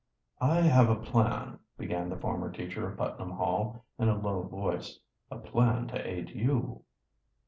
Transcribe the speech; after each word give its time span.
"I 0.39 0.61
have 0.61 0.89
a 0.89 0.95
plan," 0.95 1.59
began 1.77 2.09
the 2.09 2.17
former 2.17 2.51
teacher 2.51 2.87
of 2.89 2.97
Putnam 2.97 3.29
Hall, 3.29 3.85
in 3.99 4.09
a 4.09 4.17
low 4.19 4.41
voice, 4.41 4.97
"a 5.29 5.37
plan 5.37 5.85
to 5.89 6.07
aid 6.09 6.31
you." 6.31 6.81